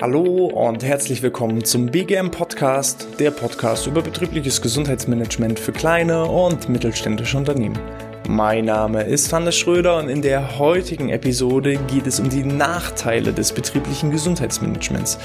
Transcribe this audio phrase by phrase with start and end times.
[0.00, 6.70] Hallo und herzlich willkommen zum BGM Podcast, der Podcast über betriebliches Gesundheitsmanagement für kleine und
[6.70, 7.78] mittelständische Unternehmen.
[8.26, 13.34] Mein Name ist Hannes Schröder und in der heutigen Episode geht es um die Nachteile
[13.34, 15.18] des betrieblichen Gesundheitsmanagements.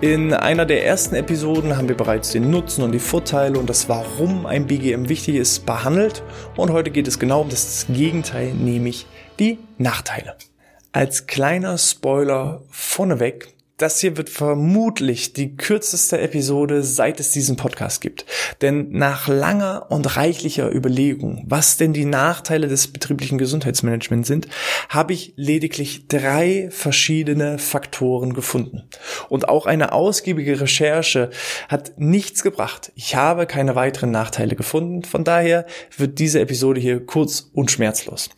[0.00, 3.88] In einer der ersten Episoden haben wir bereits den Nutzen und die Vorteile und das
[3.88, 6.22] Warum ein BGM wichtig ist behandelt
[6.54, 9.06] und heute geht es genau um das Gegenteil, nämlich
[9.40, 10.36] die Nachteile.
[10.92, 18.02] Als kleiner Spoiler vorneweg, das hier wird vermutlich die kürzeste Episode, seit es diesen Podcast
[18.02, 18.26] gibt.
[18.60, 24.48] Denn nach langer und reichlicher Überlegung, was denn die Nachteile des betrieblichen Gesundheitsmanagements sind,
[24.90, 28.82] habe ich lediglich drei verschiedene Faktoren gefunden.
[29.30, 31.30] Und auch eine ausgiebige Recherche
[31.68, 32.92] hat nichts gebracht.
[32.96, 35.04] Ich habe keine weiteren Nachteile gefunden.
[35.04, 35.64] Von daher
[35.96, 38.28] wird diese Episode hier kurz und schmerzlos.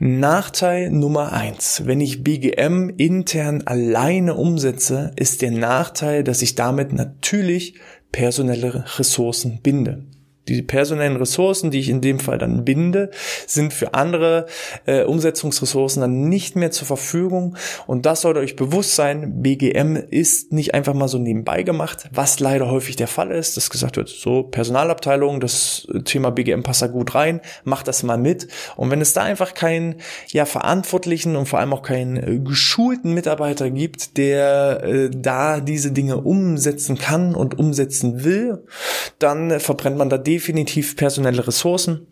[0.00, 6.54] Nachteil Nummer eins: Wenn ich BGM intern alleine umsetze, einsetze, ist der Nachteil, dass ich
[6.54, 7.74] damit natürlich
[8.12, 10.04] personelle Ressourcen binde.
[10.48, 13.10] Die personellen Ressourcen, die ich in dem Fall dann binde,
[13.46, 14.46] sind für andere
[14.86, 17.56] äh, Umsetzungsressourcen dann nicht mehr zur Verfügung.
[17.86, 19.42] Und das sollte euch bewusst sein.
[19.42, 23.70] BGM ist nicht einfach mal so nebenbei gemacht, was leider häufig der Fall ist, dass
[23.70, 28.48] gesagt wird, so Personalabteilung, das Thema BGM passt da gut rein, macht das mal mit.
[28.76, 29.96] Und wenn es da einfach keinen
[30.28, 35.92] ja, verantwortlichen und vor allem auch keinen äh, geschulten Mitarbeiter gibt, der äh, da diese
[35.92, 38.64] Dinge umsetzen kann und umsetzen will,
[39.18, 42.06] dann äh, verbrennt man da definitiv definitiv personelle Ressourcen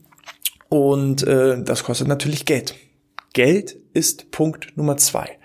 [0.69, 2.75] und äh, das kostet natürlich Geld.
[3.33, 5.39] Geld ist Punkt Nummer zwei.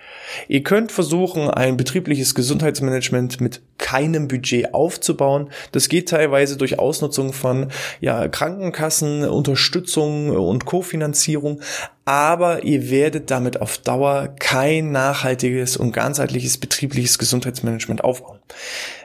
[0.48, 5.50] Ihr könnt versuchen, ein betriebliches Gesundheitsmanagement mit keinem Budget aufzubauen.
[5.72, 7.68] Das geht teilweise durch Ausnutzung von
[8.00, 11.62] ja, Krankenkassen, Unterstützung und Kofinanzierung.
[12.06, 18.40] Aber ihr werdet damit auf Dauer kein nachhaltiges und ganzheitliches betriebliches Gesundheitsmanagement aufbauen.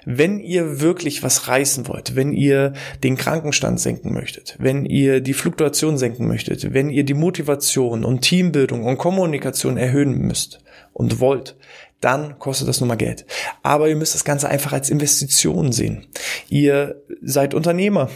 [0.04, 2.72] Wenn ihr wirklich was reißen wollt, wenn ihr
[3.04, 8.22] den Krankenstand senken möchtet, wenn ihr die Fluktuation senken möchtet, wenn ihr die Motivation und
[8.22, 10.60] Teambildung und Kommunikation erhöhen müsst,
[10.98, 11.56] und wollt,
[12.00, 13.24] dann kostet das nun mal Geld.
[13.62, 16.06] Aber ihr müsst das Ganze einfach als Investition sehen.
[16.48, 18.10] Ihr seid Unternehmer.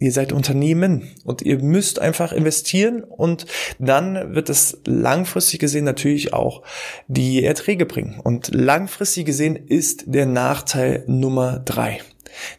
[0.00, 3.46] Ihr seid Unternehmen und ihr müsst einfach investieren und
[3.78, 6.62] dann wird es langfristig gesehen natürlich auch
[7.06, 8.20] die Erträge bringen.
[8.22, 12.00] Und langfristig gesehen ist der Nachteil Nummer drei.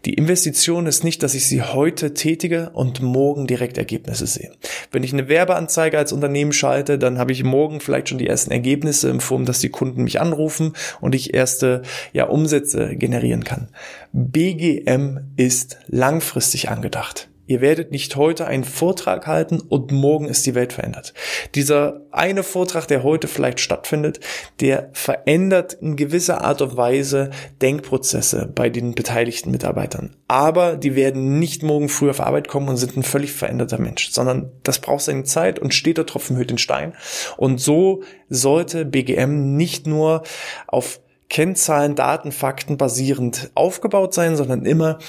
[0.06, 4.52] Die Investition ist nicht, dass ich sie heute tätige und morgen direkt Ergebnisse sehe.
[4.92, 8.52] Wenn ich eine Werbeanzeige als Unternehmen schalte, dann habe ich morgen vielleicht schon die ersten
[8.52, 11.82] Ergebnisse in Form, dass die Kunden mich anrufen und ich erste
[12.14, 13.70] ja, Umsätze generieren kann.
[14.14, 17.30] BGM ist langfristig angedacht.
[17.48, 21.14] Ihr werdet nicht heute einen Vortrag halten und morgen ist die Welt verändert.
[21.54, 24.20] Dieser eine Vortrag, der heute vielleicht stattfindet,
[24.60, 27.30] der verändert in gewisser Art und Weise
[27.62, 30.16] Denkprozesse bei den beteiligten Mitarbeitern.
[30.28, 34.10] Aber die werden nicht morgen früh auf Arbeit kommen und sind ein völlig veränderter Mensch,
[34.10, 36.94] sondern das braucht seine Zeit und steht der Tropfen hüllt den Stein.
[37.38, 40.24] Und so sollte BGM nicht nur
[40.68, 45.00] auf Kennzahlen, Daten, Fakten basierend aufgebaut sein, sondern immer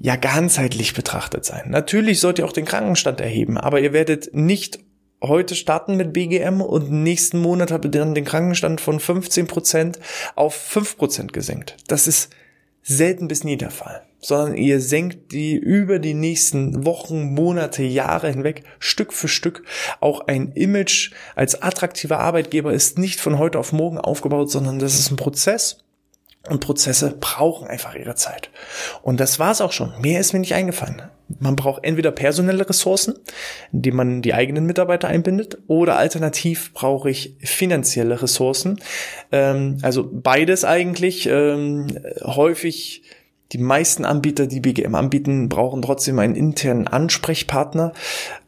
[0.00, 1.66] ja ganzheitlich betrachtet sein.
[1.68, 4.80] Natürlich sollt ihr auch den Krankenstand erheben, aber ihr werdet nicht
[5.22, 9.98] heute starten mit BGM und nächsten Monat habt ihr dann den Krankenstand von 15%
[10.34, 11.76] auf 5% gesenkt.
[11.86, 12.30] Das ist
[12.82, 18.30] selten bis nie der Fall, sondern ihr senkt die über die nächsten Wochen, Monate, Jahre
[18.30, 19.64] hinweg Stück für Stück.
[20.00, 24.98] Auch ein Image als attraktiver Arbeitgeber ist nicht von heute auf morgen aufgebaut, sondern das
[24.98, 25.84] ist ein Prozess
[26.48, 28.50] und Prozesse brauchen einfach ihre Zeit.
[29.02, 29.92] Und das war's auch schon.
[30.00, 31.02] Mehr ist mir nicht eingefallen.
[31.38, 33.14] Man braucht entweder personelle Ressourcen,
[33.72, 38.80] die man die eigenen Mitarbeiter einbindet, oder alternativ brauche ich finanzielle Ressourcen.
[39.30, 41.28] Ähm, also beides eigentlich.
[41.30, 41.88] Ähm,
[42.22, 43.02] häufig
[43.52, 47.92] die meisten Anbieter, die BGM anbieten, brauchen trotzdem einen internen Ansprechpartner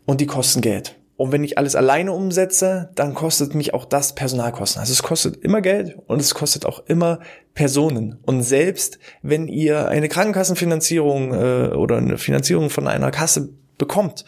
[0.07, 0.97] und die kosten Geld.
[1.23, 4.81] Und wenn ich alles alleine umsetze, dann kostet mich auch das Personalkosten.
[4.81, 7.21] Also es kostet immer Geld und es kostet auch immer
[7.55, 8.19] Personen.
[8.23, 14.25] Und selbst wenn ihr eine Krankenkassenfinanzierung äh, oder eine Finanzierung von einer Kasse bekommt,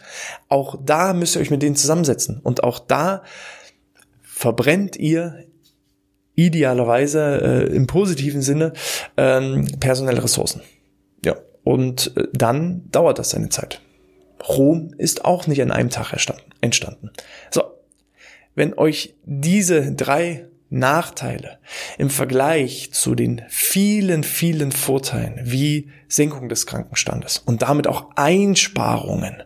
[0.47, 2.39] auch da müsst ihr euch mit denen zusammensetzen.
[2.41, 3.23] Und auch da
[4.21, 5.43] verbrennt ihr
[6.35, 8.71] idealerweise äh, im positiven Sinne
[9.17, 10.61] ähm, personelle Ressourcen.
[11.25, 11.35] Ja.
[11.65, 13.81] Und äh, dann dauert das seine Zeit.
[14.47, 16.13] Rom ist auch nicht an einem Tag
[16.65, 17.11] entstanden.
[17.51, 17.63] So,
[18.55, 21.59] wenn euch diese drei Nachteile
[21.97, 29.43] im Vergleich zu den vielen, vielen Vorteilen wie Senkung des Krankenstandes und damit auch Einsparungen,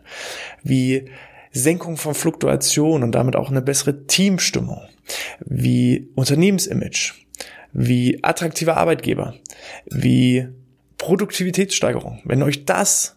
[0.62, 1.10] wie
[1.52, 4.80] Senkung von Fluktuation und damit auch eine bessere Teamstimmung,
[5.40, 7.14] wie Unternehmensimage,
[7.72, 9.34] wie attraktiver Arbeitgeber,
[9.86, 10.48] wie
[10.96, 12.20] Produktivitätssteigerung.
[12.24, 13.16] Wenn euch das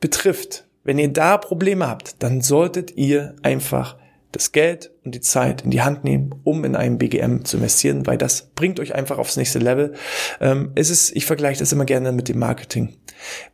[0.00, 3.96] betrifft, wenn ihr da Probleme habt, dann solltet ihr einfach
[4.32, 8.06] das Geld und die Zeit in die Hand nehmen, um in einem BGM zu investieren,
[8.06, 9.94] weil das bringt euch einfach aufs nächste Level.
[10.40, 12.96] Ähm, es ist, ich vergleiche das immer gerne mit dem Marketing.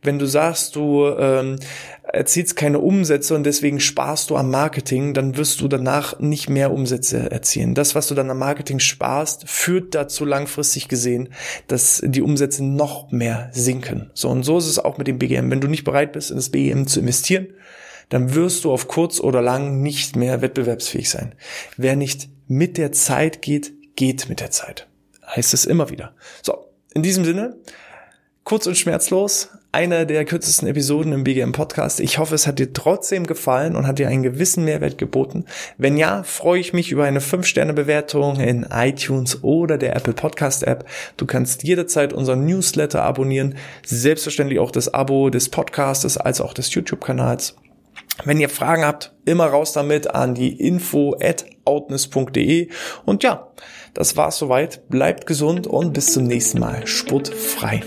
[0.01, 1.57] Wenn du sagst, du ähm,
[2.03, 6.71] erzielst keine Umsätze und deswegen sparst du am Marketing, dann wirst du danach nicht mehr
[6.71, 7.73] Umsätze erzielen.
[7.73, 11.29] Das, was du dann am Marketing sparst, führt dazu langfristig gesehen,
[11.67, 14.09] dass die Umsätze noch mehr sinken.
[14.13, 15.51] So und so ist es auch mit dem BGM.
[15.51, 17.47] Wenn du nicht bereit bist, in das BGM zu investieren,
[18.09, 21.35] dann wirst du auf kurz oder lang nicht mehr wettbewerbsfähig sein.
[21.75, 24.87] Wer nicht mit der Zeit geht, geht mit der Zeit.
[25.25, 26.13] Heißt es immer wieder.
[26.41, 27.57] So, in diesem Sinne,
[28.43, 31.99] kurz und schmerzlos, eine der kürzesten Episoden im BGM Podcast.
[31.99, 35.43] Ich hoffe, es hat dir trotzdem gefallen und hat dir einen gewissen Mehrwert geboten.
[35.77, 40.85] Wenn ja, freue ich mich über eine 5-Sterne-Bewertung in iTunes oder der Apple Podcast App.
[41.17, 43.55] Du kannst jederzeit unseren Newsletter abonnieren,
[43.85, 47.57] selbstverständlich auch das Abo des Podcastes als auch des YouTube-Kanals.
[48.25, 52.69] Wenn ihr Fragen habt, immer raus damit an die info at outness.de.
[53.05, 53.47] Und ja,
[53.93, 54.89] das war's soweit.
[54.89, 56.85] Bleibt gesund und bis zum nächsten Mal.
[56.87, 57.83] Sportfrei.